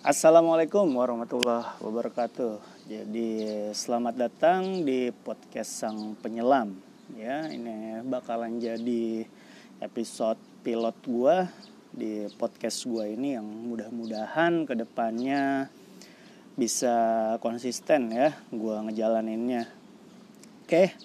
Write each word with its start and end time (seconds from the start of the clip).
Assalamualaikum 0.00 0.96
warahmatullahi 0.96 1.76
wabarakatuh. 1.76 2.56
Jadi 2.88 3.36
selamat 3.76 4.16
datang 4.16 4.80
di 4.80 5.12
podcast 5.12 5.76
Sang 5.76 6.16
Penyelam. 6.16 6.72
Ya, 7.12 7.44
ini 7.52 8.00
bakalan 8.08 8.56
jadi 8.56 9.28
episode 9.76 10.40
pilot 10.64 10.96
gua 11.04 11.52
di 11.92 12.32
podcast 12.40 12.88
gua 12.88 13.12
ini 13.12 13.36
yang 13.36 13.44
mudah-mudahan 13.44 14.64
ke 14.64 14.72
depannya 14.72 15.68
bisa 16.56 16.96
konsisten 17.44 18.08
ya 18.08 18.32
gua 18.48 18.80
ngejalaninnya. 18.88 19.68
Oke, 20.64 20.96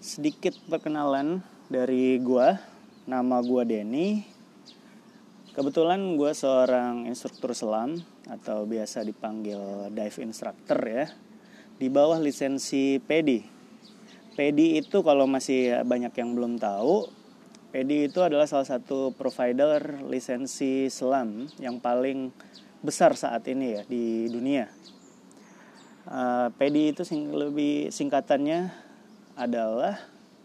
sedikit 0.00 0.56
perkenalan 0.72 1.44
dari 1.68 2.16
gua. 2.24 2.56
Nama 3.04 3.36
gua 3.44 3.68
Denny. 3.68 4.24
Kebetulan 5.54 6.18
gue 6.18 6.34
seorang 6.34 7.06
instruktur 7.06 7.54
selam 7.54 8.02
atau 8.28 8.64
biasa 8.64 9.04
dipanggil 9.04 9.92
dive 9.92 10.18
instructor 10.24 10.80
ya 10.84 11.06
di 11.74 11.90
bawah 11.90 12.22
lisensi 12.22 13.02
PEDI. 13.02 13.40
PEDI 14.34 14.82
itu 14.82 15.02
kalau 15.02 15.26
masih 15.26 15.82
banyak 15.86 16.10
yang 16.14 16.34
belum 16.34 16.58
tahu, 16.58 17.06
PEDI 17.74 18.10
itu 18.10 18.22
adalah 18.22 18.46
salah 18.46 18.66
satu 18.66 19.14
provider 19.14 20.02
lisensi 20.06 20.90
selam 20.90 21.50
yang 21.58 21.78
paling 21.82 22.30
besar 22.82 23.18
saat 23.18 23.46
ini 23.50 23.78
ya 23.78 23.82
di 23.86 24.30
dunia. 24.30 24.70
Uh, 26.04 26.52
PEDI 26.60 26.94
itu 26.94 27.02
sing 27.02 27.32
lebih 27.32 27.88
singkatannya 27.90 28.70
adalah 29.34 29.98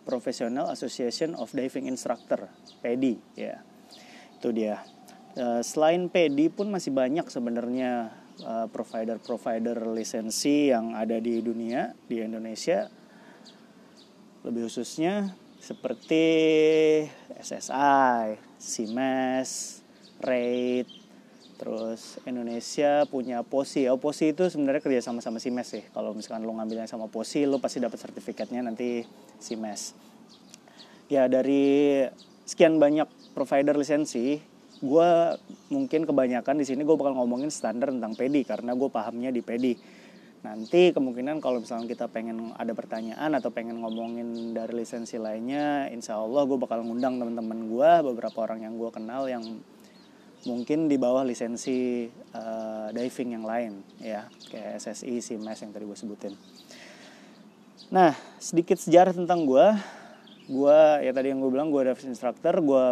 Professional 0.07 0.73
Association 0.73 1.38
of 1.38 1.54
Diving 1.54 1.85
Instructor, 1.85 2.49
PEDI 2.82 3.21
ya. 3.38 3.62
Itu 4.41 4.49
dia. 4.49 4.82
Eh, 5.39 5.63
selain 5.63 6.11
PD 6.11 6.52
pun 6.52 6.67
masih 6.67 6.91
banyak 6.91 7.23
sebenarnya 7.31 8.11
uh, 8.43 8.67
provider-provider 8.75 9.88
lisensi 9.95 10.68
yang 10.68 10.99
ada 10.99 11.15
di 11.15 11.40
dunia 11.40 11.96
di 12.12 12.20
Indonesia 12.20 12.91
lebih 14.43 14.68
khususnya 14.68 15.31
seperti 15.63 16.27
SSI, 17.40 18.35
CMS, 18.59 19.79
Rate, 20.20 20.91
terus 21.55 22.20
Indonesia 22.27 23.07
punya 23.07 23.40
POSI. 23.40 23.87
Oh, 23.91 23.99
POSI 23.99 24.35
itu 24.35 24.43
sebenarnya 24.51 24.84
kerja 24.84 25.07
sama 25.07 25.24
sama 25.24 25.40
CMS 25.40 25.68
sih. 25.71 25.84
Kalau 25.96 26.12
misalkan 26.12 26.43
lo 26.43 26.51
ngambilnya 26.51 26.87
sama 26.87 27.07
POSI, 27.07 27.48
lo 27.48 27.63
pasti 27.63 27.79
dapat 27.79 27.99
sertifikatnya 27.99 28.59
nanti 28.59 29.07
CMS. 29.40 29.96
Ya 31.07 31.31
dari 31.31 32.03
sekian 32.43 32.76
banyak 32.76 33.07
provider 33.35 33.76
lisensi, 33.76 34.49
gue 34.80 35.10
mungkin 35.72 36.08
kebanyakan 36.08 36.55
di 36.60 36.66
sini 36.66 36.88
gue 36.88 36.96
bakal 36.96 37.16
ngomongin 37.20 37.52
standar 37.52 37.91
tentang 37.91 38.16
pedi 38.16 38.48
karena 38.48 38.72
gue 38.76 38.90
pahamnya 38.91 39.30
di 39.30 39.44
pedi 39.44 39.74
nanti 40.40 40.96
kemungkinan 40.96 41.44
kalau 41.44 41.60
misalnya 41.60 41.91
kita 41.91 42.08
pengen 42.08 42.55
ada 42.55 42.71
pertanyaan 42.71 43.36
atau 43.36 43.52
pengen 43.52 43.84
ngomongin 43.84 44.55
dari 44.55 44.84
lisensi 44.84 45.20
lainnya 45.20 45.91
insya 45.91 46.16
Allah 46.16 46.48
gue 46.48 46.55
bakal 46.55 46.80
ngundang 46.88 47.20
teman-teman 47.20 47.68
gue 47.68 47.91
beberapa 48.08 48.48
orang 48.48 48.63
yang 48.63 48.80
gue 48.80 48.88
kenal 48.88 49.27
yang 49.27 49.44
mungkin 50.48 50.88
di 50.88 50.96
bawah 50.96 51.27
lisensi 51.27 52.08
uh, 52.32 52.88
diving 52.96 53.36
yang 53.36 53.43
lain 53.43 53.84
ya. 53.99 54.32
Kayak 54.48 54.80
SSI, 54.80 55.20
SIMAS 55.20 55.60
yang 55.68 55.71
tadi 55.76 55.84
gue 55.84 55.98
sebutin. 55.98 56.34
Nah 57.91 58.16
sedikit 58.40 58.80
sejarah 58.80 59.12
tentang 59.12 59.43
gue 59.43 59.68
gue 60.49 60.80
ya 61.04 61.12
tadi 61.12 61.30
yang 61.30 61.43
gue 61.43 61.52
bilang 61.52 61.70
gue 61.70 61.84
dive 61.84 62.04
instructor 62.10 62.55
gue 62.58 62.84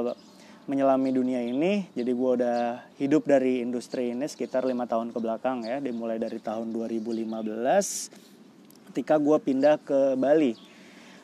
menyelami 0.67 1.15
dunia 1.15 1.39
ini 1.39 1.87
jadi 1.95 2.11
gue 2.11 2.31
udah 2.43 2.83
hidup 2.99 3.23
dari 3.23 3.63
industri 3.63 4.11
ini 4.11 4.27
sekitar 4.27 4.67
lima 4.67 4.83
tahun 4.83 5.15
ke 5.15 5.19
belakang 5.23 5.63
ya 5.63 5.79
dimulai 5.79 6.19
dari 6.19 6.43
tahun 6.43 6.75
2015 6.75 8.91
ketika 8.91 9.15
gue 9.15 9.37
pindah 9.39 9.79
ke 9.79 10.19
Bali. 10.19 10.59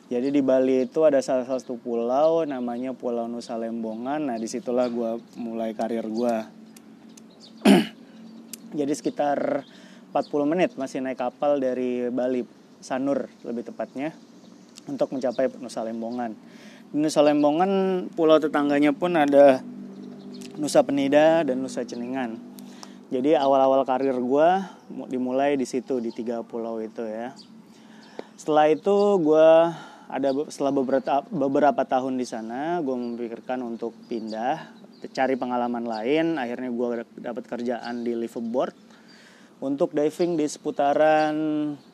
Jadi 0.08 0.28
di 0.28 0.44
Bali 0.44 0.84
itu 0.84 1.00
ada 1.04 1.20
salah 1.24 1.48
satu 1.48 1.80
pulau 1.80 2.44
namanya 2.44 2.92
Pulau 2.92 3.24
Nusa 3.24 3.56
Lembongan. 3.56 4.28
Nah 4.28 4.36
di 4.36 4.44
situlah 4.44 4.84
gue 4.92 5.16
mulai 5.40 5.72
karir 5.72 6.04
gue 6.04 6.36
jadi 8.78 8.92
sekitar 8.92 9.64
40 10.14 10.50
menit 10.50 10.70
masih 10.78 11.02
naik 11.02 11.18
kapal 11.18 11.58
dari 11.58 12.06
Bali 12.08 12.46
Sanur 12.78 13.26
lebih 13.42 13.66
tepatnya 13.66 14.14
untuk 14.86 15.10
mencapai 15.10 15.50
Nusa 15.58 15.82
Lembongan 15.82 16.38
di 16.90 16.96
Nusa 17.00 17.24
Lembongan 17.24 18.04
pulau 18.12 18.36
tetangganya 18.42 18.92
pun 18.92 19.16
ada 19.16 19.62
Nusa 20.58 20.84
Penida 20.84 21.46
dan 21.46 21.62
Nusa 21.62 21.86
Ceningan. 21.86 22.36
Jadi 23.08 23.38
awal-awal 23.38 23.86
karir 23.86 24.16
gue 24.16 24.48
dimulai 25.08 25.54
di 25.54 25.64
situ 25.68 26.02
di 26.02 26.10
tiga 26.10 26.42
pulau 26.42 26.82
itu 26.82 27.06
ya. 27.06 27.32
Setelah 28.34 28.72
itu 28.74 28.96
gue 29.22 29.48
ada 30.08 30.30
setelah 30.52 30.72
beberapa 30.74 31.24
beberapa 31.32 31.82
tahun 31.82 32.20
di 32.20 32.26
sana 32.28 32.78
gue 32.84 32.92
memikirkan 32.92 33.64
untuk 33.64 33.96
pindah 34.06 34.84
cari 35.12 35.36
pengalaman 35.36 35.84
lain 35.84 36.40
akhirnya 36.40 36.70
gue 36.72 36.86
dapat 37.20 37.44
kerjaan 37.44 38.04
di 38.04 38.16
liveaboard 38.16 38.72
untuk 39.64 39.92
diving 39.96 40.36
di 40.36 40.46
seputaran 40.48 41.34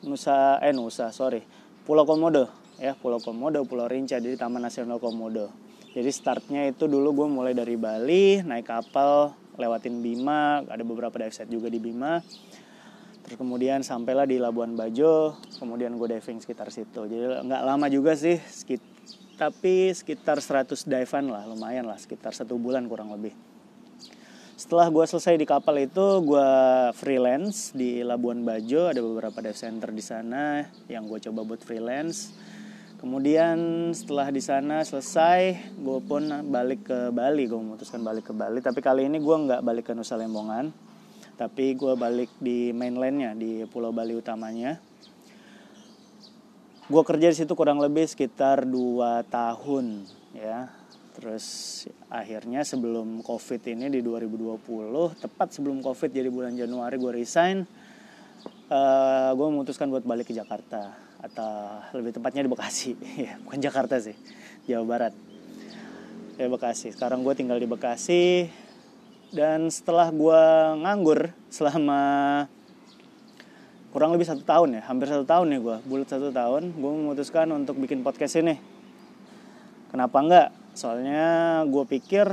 Nusa 0.03 0.59
eh 0.63 0.75
Nusa 0.75 1.11
sorry 1.11 1.43
Pulau 1.83 2.05
Komodo 2.07 2.60
ya 2.81 2.97
Pulau 2.97 3.21
Komodo, 3.21 3.61
Pulau 3.61 3.85
Rinca, 3.85 4.17
jadi 4.17 4.33
Taman 4.33 4.65
Nasional 4.65 4.97
Komodo. 4.97 5.53
Jadi 5.93 6.09
startnya 6.09 6.65
itu 6.65 6.89
dulu 6.89 7.13
gue 7.13 7.27
mulai 7.29 7.53
dari 7.53 7.77
Bali, 7.77 8.41
naik 8.41 8.65
kapal, 8.65 9.37
lewatin 9.61 10.01
Bima, 10.01 10.65
ada 10.65 10.81
beberapa 10.81 11.13
dive 11.21 11.35
set 11.35 11.45
juga 11.45 11.69
di 11.69 11.77
Bima. 11.77 12.17
Terus 13.21 13.37
kemudian 13.37 13.85
sampailah 13.85 14.25
di 14.25 14.41
Labuan 14.41 14.73
Bajo, 14.73 15.37
kemudian 15.61 15.93
gue 15.93 16.17
diving 16.17 16.41
sekitar 16.41 16.73
situ. 16.73 17.05
Jadi 17.05 17.45
nggak 17.45 17.61
lama 17.61 17.85
juga 17.85 18.17
sih, 18.17 18.41
sekit, 18.41 18.81
tapi 19.37 19.93
sekitar 19.93 20.41
100 20.41 20.73
dive 20.89 21.11
lah, 21.29 21.45
lumayan 21.45 21.85
lah, 21.85 22.01
sekitar 22.01 22.33
satu 22.33 22.57
bulan 22.57 22.89
kurang 22.89 23.13
lebih. 23.13 23.37
Setelah 24.57 24.89
gue 24.89 25.05
selesai 25.05 25.37
di 25.37 25.45
kapal 25.45 25.85
itu, 25.85 26.21
gue 26.25 26.49
freelance 26.97 27.77
di 27.77 28.01
Labuan 28.01 28.41
Bajo, 28.41 28.89
ada 28.89 29.01
beberapa 29.05 29.37
dive 29.37 29.59
center 29.59 29.93
di 29.93 30.01
sana 30.01 30.65
yang 30.89 31.05
gue 31.05 31.21
coba 31.21 31.45
buat 31.45 31.61
freelance 31.61 32.33
Kemudian 33.01 33.89
setelah 33.97 34.29
di 34.29 34.37
sana 34.37 34.85
selesai, 34.85 35.73
gue 35.73 35.99
pun 36.05 36.21
balik 36.53 36.85
ke 36.85 37.09
Bali. 37.09 37.49
Gue 37.49 37.57
memutuskan 37.57 37.97
balik 38.05 38.29
ke 38.29 38.33
Bali. 38.37 38.61
Tapi 38.61 38.77
kali 38.77 39.09
ini 39.09 39.17
gue 39.17 39.35
nggak 39.41 39.65
balik 39.65 39.89
ke 39.89 39.97
Nusa 39.97 40.21
Lembongan, 40.21 40.69
tapi 41.33 41.73
gue 41.73 41.97
balik 41.97 42.29
di 42.37 42.69
mainlandnya 42.69 43.33
di 43.33 43.65
Pulau 43.65 43.89
Bali 43.89 44.13
utamanya. 44.13 44.77
Gue 46.85 47.01
kerja 47.01 47.33
di 47.33 47.41
situ 47.41 47.57
kurang 47.57 47.81
lebih 47.81 48.05
sekitar 48.05 48.69
2 48.69 49.25
tahun, 49.33 50.05
ya. 50.37 50.69
Terus 51.17 51.45
akhirnya 52.05 52.61
sebelum 52.61 53.25
COVID 53.25 53.65
ini 53.65 53.89
di 53.89 54.05
2020, 54.05 54.61
tepat 55.17 55.49
sebelum 55.49 55.81
COVID 55.81 56.09
jadi 56.13 56.29
bulan 56.29 56.53
Januari 56.53 57.01
gue 57.01 57.17
resign. 57.17 57.65
Uh, 58.69 59.33
gue 59.33 59.47
memutuskan 59.49 59.89
buat 59.89 60.05
balik 60.05 60.29
ke 60.29 60.37
Jakarta 60.37 61.10
atau 61.21 61.81
lebih 61.95 62.17
tepatnya 62.17 62.45
di 62.45 62.51
Bekasi. 62.51 62.97
Ya 63.29 63.37
bukan 63.45 63.61
Jakarta 63.61 64.01
sih 64.01 64.17
Jawa 64.65 64.85
Barat. 64.85 65.13
Ya 66.41 66.49
Bekasi. 66.49 66.89
Sekarang 66.91 67.21
gue 67.21 67.33
tinggal 67.37 67.61
di 67.61 67.69
Bekasi. 67.69 68.49
Dan 69.31 69.71
setelah 69.71 70.11
gue 70.11 70.43
nganggur 70.83 71.31
selama 71.47 72.01
kurang 73.91 74.15
lebih 74.15 74.23
satu 74.23 74.43
tahun 74.43 74.79
ya 74.79 74.81
hampir 74.87 75.11
satu 75.11 75.27
tahun 75.27 75.51
ya 75.51 75.59
gue 75.59 75.77
bulat 75.83 76.07
satu 76.07 76.31
tahun 76.31 76.71
gue 76.79 76.91
memutuskan 76.95 77.47
untuk 77.55 77.79
bikin 77.79 78.03
podcast 78.03 78.39
ini. 78.39 78.59
Kenapa 79.91 80.17
enggak? 80.23 80.47
Soalnya 80.75 81.63
gue 81.67 81.83
pikir 81.87 82.31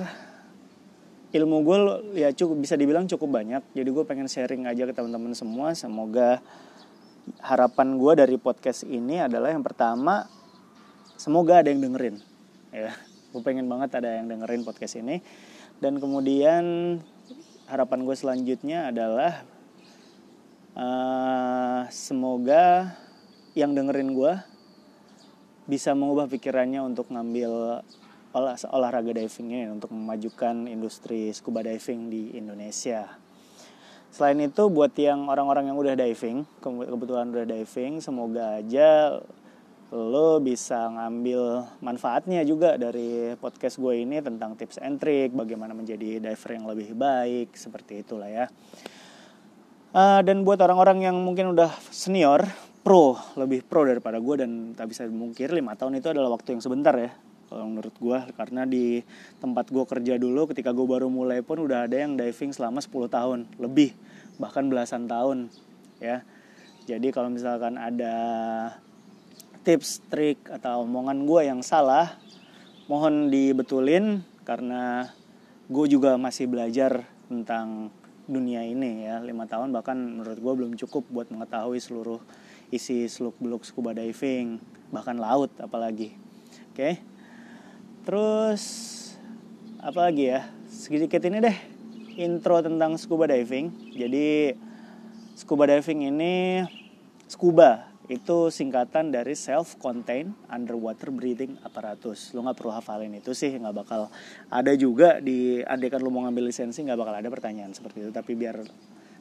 ilmu 1.29 1.57
gue 1.61 1.79
ya 2.17 2.31
cukup 2.33 2.63
bisa 2.63 2.75
dibilang 2.79 3.05
cukup 3.11 3.43
banyak. 3.43 3.63
Jadi 3.75 3.89
gue 3.91 4.05
pengen 4.07 4.31
sharing 4.31 4.65
aja 4.65 4.87
ke 4.89 4.95
teman-teman 4.95 5.35
semua. 5.35 5.75
Semoga 5.75 6.41
harapan 7.43 8.01
gue 8.01 8.13
dari 8.25 8.37
podcast 8.41 8.85
ini 8.89 9.21
adalah 9.21 9.53
yang 9.53 9.65
pertama 9.65 10.29
semoga 11.19 11.61
ada 11.61 11.69
yang 11.73 11.83
dengerin 11.83 12.17
ya 12.73 12.93
gue 13.29 13.43
pengen 13.45 13.69
banget 13.69 14.01
ada 14.01 14.21
yang 14.21 14.31
dengerin 14.31 14.65
podcast 14.65 14.99
ini 15.01 15.21
dan 15.79 16.01
kemudian 16.01 16.99
harapan 17.69 18.09
gue 18.09 18.17
selanjutnya 18.17 18.89
adalah 18.89 19.45
uh, 20.79 21.85
semoga 21.93 22.97
yang 23.53 23.77
dengerin 23.77 24.17
gue 24.17 24.33
bisa 25.69 25.93
mengubah 25.93 26.33
pikirannya 26.33 26.81
untuk 26.81 27.13
ngambil 27.13 27.85
olah 28.33 28.57
olahraga 28.73 29.13
diving 29.13 29.49
ini 29.53 29.67
untuk 29.69 29.93
memajukan 29.93 30.65
industri 30.65 31.29
scuba 31.33 31.61
diving 31.61 32.09
di 32.09 32.23
Indonesia. 32.37 33.21
Selain 34.19 34.43
itu 34.43 34.67
buat 34.67 34.91
yang 34.99 35.31
orang-orang 35.31 35.71
yang 35.71 35.79
udah 35.79 35.95
diving, 35.95 36.43
kebetulan 36.59 37.31
udah 37.31 37.47
diving, 37.47 38.03
semoga 38.03 38.59
aja 38.59 39.23
lo 39.95 40.43
bisa 40.43 40.91
ngambil 40.91 41.63
manfaatnya 41.79 42.43
juga 42.43 42.75
dari 42.75 43.39
podcast 43.39 43.79
gue 43.79 44.03
ini 44.03 44.19
tentang 44.19 44.59
tips 44.59 44.83
and 44.83 44.99
trick, 44.99 45.31
bagaimana 45.31 45.71
menjadi 45.71 46.19
diver 46.19 46.51
yang 46.51 46.67
lebih 46.67 46.99
baik, 46.99 47.55
seperti 47.55 48.03
itulah 48.03 48.27
ya. 48.27 48.51
uh, 49.95 50.19
dan 50.27 50.43
buat 50.43 50.59
orang-orang 50.67 51.07
yang 51.07 51.17
mungkin 51.23 51.55
udah 51.55 51.71
senior 51.95 52.43
pro 52.83 53.15
lebih 53.39 53.63
pro 53.71 53.87
daripada 53.87 54.19
gue 54.19 54.35
dan 54.35 54.75
tak 54.75 54.91
bisa 54.91 55.07
mungkir 55.07 55.55
lima 55.55 55.79
tahun 55.79 55.95
itu 55.95 56.11
adalah 56.11 56.35
waktu 56.35 56.59
yang 56.59 56.63
sebentar 56.67 56.99
ya 56.99 57.15
kalau 57.49 57.65
menurut 57.65 57.97
gue 57.97 58.19
karena 58.37 58.69
di 58.69 59.01
tempat 59.41 59.73
gue 59.73 59.85
kerja 59.89 60.21
dulu 60.21 60.53
ketika 60.53 60.71
gue 60.77 60.85
baru 60.85 61.09
mulai 61.09 61.41
pun 61.41 61.65
udah 61.65 61.89
ada 61.89 61.97
yang 61.97 62.15
diving 62.15 62.53
selama 62.53 62.85
10 62.85 63.09
tahun 63.09 63.39
lebih 63.57 63.97
bahkan 64.37 64.69
belasan 64.69 65.09
tahun 65.09 65.49
ya. 65.99 66.23
Jadi 66.89 67.13
kalau 67.13 67.29
misalkan 67.29 67.77
ada 67.77 68.17
tips 69.65 70.01
trik 70.09 70.41
atau 70.49 70.89
omongan 70.89 71.29
gue 71.29 71.41
yang 71.45 71.61
salah 71.61 72.17
mohon 72.89 73.29
dibetulin 73.29 74.25
karena 74.49 75.13
gue 75.69 75.87
juga 75.93 76.17
masih 76.17 76.49
belajar 76.49 77.05
tentang 77.29 77.93
dunia 78.25 78.65
ini 78.65 79.05
ya. 79.05 79.21
Lima 79.21 79.45
tahun 79.45 79.73
bahkan 79.73 79.97
menurut 79.97 80.41
gue 80.41 80.53
belum 80.65 80.73
cukup 80.81 81.05
buat 81.13 81.29
mengetahui 81.29 81.81
seluruh 81.81 82.21
isi 82.69 83.09
seluk 83.09 83.37
beluk 83.41 83.65
scuba 83.65 83.93
diving 83.97 84.61
bahkan 84.93 85.17
laut 85.21 85.53
apalagi. 85.61 86.17
Oke? 86.73 86.77
okay? 86.77 86.95
Terus 88.09 88.65
apa 89.85 90.09
lagi 90.09 90.33
ya? 90.33 90.49
Sedikit 90.65 91.21
ini 91.29 91.45
deh 91.45 91.57
intro 92.17 92.65
tentang 92.65 92.97
scuba 92.97 93.29
diving. 93.29 93.69
Jadi 93.93 94.57
scuba 95.37 95.69
diving 95.69 96.09
ini 96.09 96.65
scuba 97.29 97.85
itu 98.09 98.49
singkatan 98.49 99.13
dari 99.13 99.37
self 99.37 99.77
contained 99.77 100.33
underwater 100.49 101.13
breathing 101.13 101.61
apparatus. 101.61 102.33
Lo 102.33 102.41
nggak 102.49 102.57
perlu 102.57 102.73
hafalin 102.73 103.13
itu 103.13 103.37
sih 103.37 103.53
nggak 103.53 103.77
bakal 103.77 104.09
ada 104.49 104.73
juga 104.73 105.21
di 105.21 105.61
andekan 105.61 106.01
lo 106.01 106.09
mau 106.09 106.25
ngambil 106.25 106.49
lisensi 106.49 106.81
nggak 106.81 106.97
bakal 106.97 107.13
ada 107.13 107.29
pertanyaan 107.29 107.77
seperti 107.77 108.09
itu. 108.09 108.11
Tapi 108.17 108.33
biar 108.33 108.65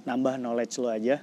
nambah 0.08 0.40
knowledge 0.40 0.80
lo 0.80 0.88
aja 0.88 1.20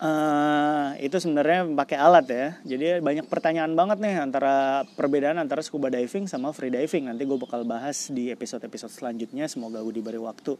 Uh, 0.00 0.96
itu 0.96 1.12
sebenarnya 1.20 1.68
pakai 1.76 2.00
alat 2.00 2.26
ya. 2.32 2.48
Jadi 2.64 3.04
banyak 3.04 3.28
pertanyaan 3.28 3.76
banget 3.76 4.00
nih 4.00 4.16
antara 4.16 4.88
perbedaan 4.96 5.36
antara 5.36 5.60
scuba 5.60 5.92
diving 5.92 6.24
sama 6.24 6.56
free 6.56 6.72
diving. 6.72 7.12
Nanti 7.12 7.28
gue 7.28 7.36
bakal 7.36 7.68
bahas 7.68 8.08
di 8.08 8.32
episode-episode 8.32 8.88
selanjutnya. 8.96 9.44
Semoga 9.44 9.84
gue 9.84 10.00
diberi 10.00 10.16
waktu 10.16 10.56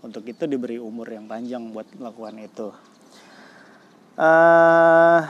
untuk 0.00 0.24
itu 0.24 0.48
diberi 0.48 0.80
umur 0.80 1.04
yang 1.12 1.28
panjang 1.28 1.68
buat 1.68 1.84
melakukan 2.00 2.40
itu. 2.40 2.68
Uh, 4.18 5.20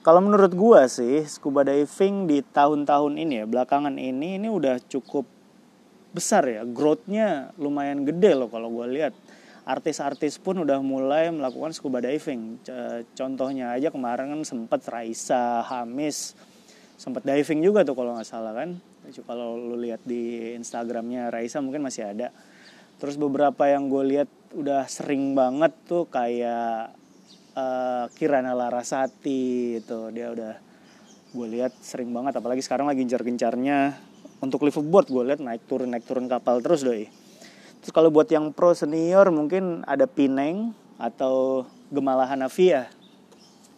kalau 0.00 0.20
menurut 0.24 0.52
gua 0.56 0.88
sih 0.88 1.24
scuba 1.28 1.60
diving 1.64 2.24
di 2.24 2.40
tahun-tahun 2.40 3.20
ini 3.20 3.44
ya 3.44 3.46
belakangan 3.48 4.00
ini 4.00 4.40
ini 4.40 4.48
udah 4.48 4.80
cukup 4.88 5.28
besar 6.12 6.48
ya 6.48 6.64
growthnya 6.64 7.52
lumayan 7.60 8.04
gede 8.08 8.32
loh 8.32 8.48
kalau 8.48 8.72
gua 8.72 8.88
lihat 8.88 9.12
artis-artis 9.64 10.40
pun 10.40 10.60
udah 10.64 10.80
mulai 10.80 11.28
melakukan 11.28 11.72
scuba 11.76 12.00
diving. 12.00 12.60
Contohnya 13.14 13.76
aja 13.76 13.92
kemarin 13.92 14.32
kan 14.32 14.42
sempet 14.44 14.80
Raisa 14.88 15.64
Hamis 15.66 16.36
sempet 17.00 17.24
diving 17.24 17.64
juga 17.64 17.80
tuh 17.80 17.96
kalau 17.96 18.16
nggak 18.16 18.28
salah 18.28 18.52
kan. 18.52 18.76
Kalau 19.24 19.56
lu 19.56 19.80
lihat 19.80 20.04
di 20.04 20.52
Instagramnya 20.56 21.32
Raisa 21.32 21.64
mungkin 21.64 21.80
masih 21.84 22.12
ada. 22.12 22.28
Terus 23.00 23.16
beberapa 23.16 23.64
yang 23.64 23.88
gue 23.88 24.04
lihat 24.04 24.28
udah 24.52 24.84
sering 24.84 25.32
banget 25.32 25.72
tuh 25.88 26.04
kayak 26.12 26.92
uh, 27.56 28.04
Kirana 28.12 28.52
Larasati 28.52 29.80
itu. 29.80 30.00
Dia 30.12 30.28
udah 30.28 30.54
gue 31.32 31.46
lihat 31.48 31.72
sering 31.80 32.12
banget. 32.12 32.36
Apalagi 32.36 32.60
sekarang 32.60 32.84
lagi 32.84 33.08
gencar-gencarnya 33.08 33.96
untuk 34.40 34.64
liveaboard 34.64 35.08
gue 35.08 35.22
lihat 35.32 35.40
naik 35.40 35.68
turun 35.68 35.92
naik 35.92 36.04
turun 36.08 36.26
kapal 36.26 36.64
terus 36.64 36.80
doi 36.80 37.08
terus 37.80 37.92
kalau 37.92 38.12
buat 38.12 38.28
yang 38.28 38.52
pro 38.52 38.76
senior 38.76 39.28
mungkin 39.32 39.82
ada 39.88 40.04
Pineng 40.04 40.76
atau 41.00 41.64
Gemala 41.88 42.28
Hanafia 42.28 42.88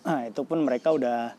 nah 0.03 0.27
itu 0.27 0.43
pun 0.43 0.63
mereka 0.63 0.91
udah 0.91 1.35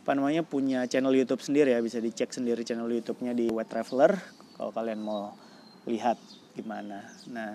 apa 0.00 0.10
namanya 0.16 0.40
punya 0.40 0.88
channel 0.88 1.12
YouTube 1.12 1.44
sendiri 1.44 1.76
ya 1.76 1.84
bisa 1.84 2.00
dicek 2.00 2.32
sendiri 2.32 2.64
channel 2.64 2.88
YouTube-nya 2.88 3.36
di 3.36 3.52
Wet 3.52 3.68
Traveler 3.68 4.16
kalau 4.56 4.72
kalian 4.72 5.04
mau 5.04 5.36
lihat 5.84 6.16
gimana 6.56 7.04
nah 7.28 7.52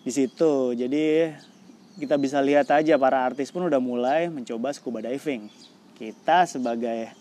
di 0.00 0.12
situ 0.12 0.72
jadi 0.72 1.36
kita 1.94 2.18
bisa 2.18 2.42
lihat 2.42 2.66
aja 2.74 2.98
para 2.98 3.22
artis 3.22 3.54
pun 3.54 3.70
udah 3.70 3.78
mulai 3.78 4.26
mencoba 4.26 4.74
scuba 4.74 4.98
diving. 4.98 5.46
Kita 5.94 6.42
sebagai 6.42 7.14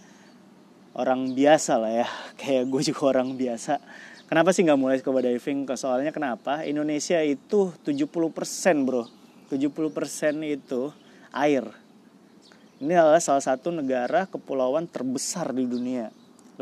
orang 0.98 1.38
biasa 1.38 1.78
lah 1.78 1.94
ya, 2.04 2.08
kayak 2.42 2.74
gue 2.74 2.81
juga 2.81 3.14
orang 3.14 3.38
biasa. 3.38 3.78
Kenapa 4.28 4.50
sih 4.56 4.66
nggak 4.66 4.80
mulai 4.80 4.98
scuba 4.98 5.22
diving? 5.22 5.68
Soalnya 5.75 6.10
kenapa? 6.10 6.64
Indonesia 6.66 7.20
itu 7.22 7.75
70% 7.86 8.86
bro. 8.88 9.06
70% 9.52 10.42
itu 10.48 10.90
air. 11.30 11.66
Ini 12.81 12.94
adalah 12.98 13.22
salah 13.22 13.44
satu 13.44 13.70
negara 13.70 14.25
kepulauan 14.25 14.90
terbesar 14.90 15.54
di 15.54 15.64
dunia 15.64 16.12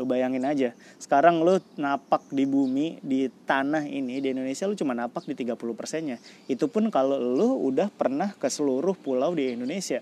Lu 0.00 0.08
bayangin 0.08 0.48
aja, 0.48 0.72
sekarang 0.96 1.44
lu 1.44 1.60
napak 1.76 2.24
di 2.32 2.48
bumi, 2.48 2.96
di 3.04 3.28
tanah 3.28 3.84
ini, 3.84 4.24
di 4.24 4.32
Indonesia 4.32 4.64
lu 4.64 4.72
cuma 4.72 4.96
napak 4.96 5.28
di 5.28 5.36
30 5.36 5.76
persennya. 5.76 6.16
Itu 6.48 6.72
pun 6.72 6.88
kalau 6.88 7.20
lu 7.20 7.60
udah 7.68 7.92
pernah 7.92 8.32
ke 8.32 8.48
seluruh 8.48 8.96
pulau 8.96 9.36
di 9.36 9.52
Indonesia. 9.52 10.00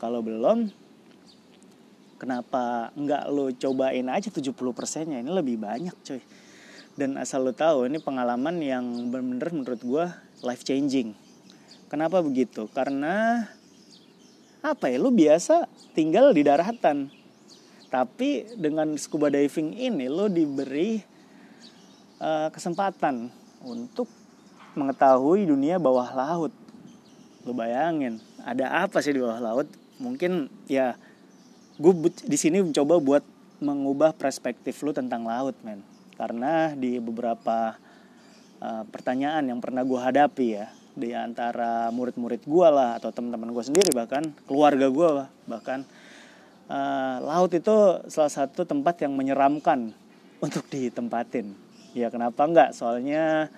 Kalau 0.00 0.24
belum, 0.24 0.72
kenapa 2.16 2.88
nggak 2.96 3.22
lu 3.28 3.52
cobain 3.60 4.08
aja 4.08 4.32
70 4.32 4.56
persennya? 4.72 5.20
Ini 5.20 5.28
lebih 5.28 5.60
banyak 5.60 5.96
coy. 6.00 6.20
Dan 6.96 7.20
asal 7.20 7.44
lu 7.44 7.52
tahu, 7.52 7.86
ini 7.86 8.00
pengalaman 8.00 8.56
yang 8.64 9.12
bener-bener 9.12 9.52
menurut 9.52 9.80
gue 9.84 10.04
life 10.40 10.64
changing. 10.64 11.12
Kenapa 11.92 12.24
begitu? 12.24 12.66
Karena 12.72 13.44
apa 14.64 14.88
ya, 14.88 14.96
lu 14.96 15.12
biasa 15.12 15.68
tinggal 15.92 16.32
di 16.32 16.40
daratan 16.40 17.12
tapi 17.86 18.44
dengan 18.58 18.98
scuba 18.98 19.30
diving 19.30 19.72
ini 19.78 20.10
lo 20.10 20.26
diberi 20.26 20.98
uh, 22.18 22.50
kesempatan 22.50 23.30
untuk 23.62 24.10
mengetahui 24.76 25.48
dunia 25.48 25.78
bawah 25.78 26.10
laut. 26.12 26.52
Lo 27.46 27.54
bayangin, 27.54 28.18
ada 28.42 28.84
apa 28.84 28.98
sih 29.00 29.14
di 29.14 29.22
bawah 29.22 29.38
laut? 29.38 29.68
Mungkin 30.02 30.50
ya 30.66 30.98
gue 31.78 31.92
di 32.26 32.36
sini 32.36 32.60
mencoba 32.60 32.98
buat 33.00 33.24
mengubah 33.62 34.12
perspektif 34.12 34.82
lo 34.84 34.92
tentang 34.92 35.24
laut, 35.24 35.56
men. 35.64 35.80
Karena 36.16 36.72
di 36.72 36.96
beberapa 36.96 37.76
uh, 38.60 38.84
pertanyaan 38.88 39.52
yang 39.52 39.60
pernah 39.60 39.84
gue 39.84 40.00
hadapi 40.00 40.46
ya, 40.48 40.66
di 40.96 41.12
antara 41.12 41.92
murid-murid 41.92 42.48
gue 42.48 42.68
lah 42.72 42.96
atau 42.96 43.12
teman-teman 43.12 43.52
gue 43.52 43.64
sendiri 43.68 43.92
bahkan 43.92 44.32
keluarga 44.48 44.88
gue 44.88 45.08
bahkan 45.44 45.84
uh, 46.72 47.20
laut 47.20 47.52
itu 47.52 48.00
salah 48.08 48.32
satu 48.32 48.64
tempat 48.64 49.04
yang 49.04 49.12
menyeramkan 49.12 49.92
untuk 50.40 50.64
ditempatin. 50.72 51.52
Ya 51.92 52.08
kenapa 52.08 52.48
enggak? 52.48 52.72
Soalnya 52.72 53.52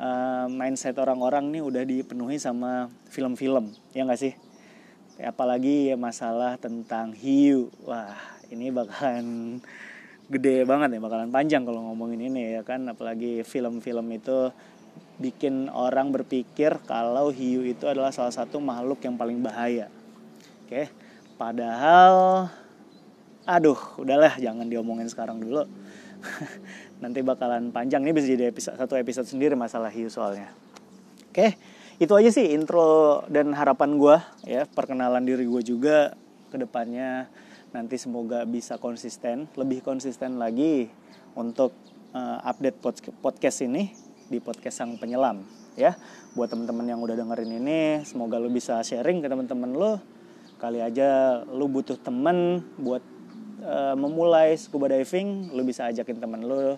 uh, 0.00 0.48
mindset 0.48 0.96
orang-orang 0.96 1.52
nih 1.52 1.62
udah 1.64 1.84
dipenuhi 1.84 2.36
sama 2.40 2.88
film-film, 3.12 3.72
ya 3.92 4.08
enggak 4.08 4.20
sih? 4.20 4.34
Apalagi 5.20 5.92
masalah 5.96 6.56
tentang 6.56 7.12
hiu. 7.12 7.68
Wah, 7.84 8.16
ini 8.48 8.72
bakalan 8.72 9.60
gede 10.30 10.62
banget 10.68 10.94
ya, 10.94 11.00
bakalan 11.02 11.30
panjang 11.30 11.62
kalau 11.66 11.82
ngomongin 11.90 12.30
ini 12.30 12.58
ya 12.58 12.62
kan. 12.62 12.84
Apalagi 12.86 13.42
film-film 13.42 14.06
itu 14.14 14.50
bikin 15.18 15.70
orang 15.70 16.10
berpikir 16.10 16.82
kalau 16.84 17.30
hiu 17.30 17.62
itu 17.62 17.86
adalah 17.86 18.10
salah 18.10 18.34
satu 18.34 18.58
makhluk 18.58 19.00
yang 19.02 19.14
paling 19.14 19.40
bahaya. 19.40 19.88
Oke. 20.66 20.90
Padahal 21.38 22.46
aduh, 23.42 23.78
udahlah 23.98 24.38
jangan 24.38 24.70
diomongin 24.70 25.10
sekarang 25.10 25.42
dulu. 25.42 25.66
Nanti 27.02 27.18
bakalan 27.22 27.74
panjang 27.74 28.06
ini 28.06 28.14
bisa 28.14 28.30
jadi 28.30 28.54
episode, 28.54 28.78
satu 28.78 28.94
episode 28.94 29.26
sendiri 29.26 29.58
masalah 29.58 29.90
hiu 29.90 30.06
soalnya. 30.06 30.54
Oke, 31.32 31.58
itu 31.98 32.12
aja 32.14 32.30
sih 32.30 32.54
intro 32.54 33.22
dan 33.30 33.54
harapan 33.54 33.98
gue 33.98 34.16
ya 34.46 34.66
perkenalan 34.66 35.22
diri 35.22 35.46
gue 35.46 35.62
juga 35.62 36.14
ke 36.50 36.58
depannya 36.60 37.30
nanti 37.72 37.96
semoga 37.96 38.44
bisa 38.44 38.76
konsisten, 38.76 39.48
lebih 39.56 39.80
konsisten 39.80 40.36
lagi 40.36 40.92
untuk 41.32 41.72
uh, 42.12 42.38
update 42.44 42.78
podcast 43.24 43.64
ini 43.64 43.92
di 44.28 44.38
podcast 44.40 44.84
sang 44.84 45.00
penyelam 45.00 45.44
ya. 45.76 45.96
Buat 46.36 46.52
teman-teman 46.52 46.86
yang 46.88 47.00
udah 47.00 47.16
dengerin 47.16 47.52
ini, 47.64 47.80
semoga 48.04 48.36
lo 48.36 48.52
bisa 48.52 48.80
sharing 48.84 49.24
ke 49.24 49.28
teman-teman 49.28 49.72
lo 49.72 49.92
kali 50.60 50.78
aja 50.78 51.42
lu 51.50 51.66
butuh 51.66 51.98
temen 51.98 52.62
buat 52.78 53.02
uh, 53.66 53.98
memulai 53.98 54.54
scuba 54.54 54.86
diving 54.86 55.50
lu 55.50 55.66
bisa 55.66 55.88
ajakin 55.88 56.20
temen 56.20 56.44
lu. 56.44 56.76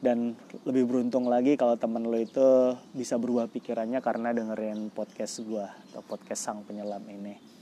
Dan 0.00 0.32
lebih 0.64 0.88
beruntung 0.88 1.28
lagi 1.28 1.60
kalau 1.60 1.76
temen 1.76 2.00
lu 2.00 2.16
itu 2.16 2.72
bisa 2.96 3.20
berubah 3.20 3.52
pikirannya 3.52 4.00
karena 4.00 4.32
dengerin 4.32 4.88
podcast 4.88 5.44
gua 5.44 5.76
atau 5.92 6.00
podcast 6.00 6.40
sang 6.40 6.64
penyelam 6.64 7.04
ini 7.04 7.59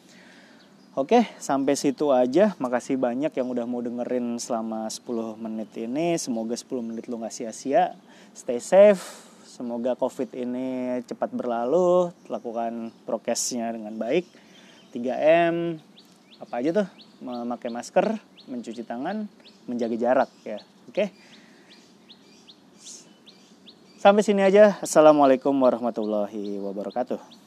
Oke, 0.98 1.30
sampai 1.38 1.78
situ 1.78 2.10
aja. 2.10 2.58
Makasih 2.58 2.98
banyak 2.98 3.30
yang 3.30 3.46
udah 3.46 3.70
mau 3.70 3.78
dengerin 3.78 4.34
selama 4.42 4.90
10 4.90 5.38
menit 5.38 5.70
ini. 5.78 6.18
Semoga 6.18 6.58
10 6.58 6.82
menit 6.82 7.06
lu 7.06 7.22
gak 7.22 7.30
sia-sia. 7.30 7.94
Stay 8.34 8.58
safe, 8.58 8.98
Semoga 9.58 9.94
COVID 9.94 10.34
ini 10.38 10.98
cepat 11.06 11.30
berlalu, 11.34 12.14
lakukan 12.26 12.90
prokesnya 13.02 13.70
dengan 13.74 13.94
baik. 13.94 14.26
3M, 14.90 15.78
apa 16.42 16.54
aja 16.58 16.70
tuh? 16.82 16.88
Memakai 17.22 17.70
masker, 17.70 18.18
mencuci 18.50 18.82
tangan, 18.82 19.30
menjaga 19.70 19.94
jarak 19.98 20.30
ya. 20.42 20.58
Oke. 20.86 21.14
Sampai 23.98 24.22
sini 24.22 24.46
aja. 24.46 24.78
Assalamualaikum 24.78 25.54
warahmatullahi 25.58 26.58
wabarakatuh. 26.62 27.37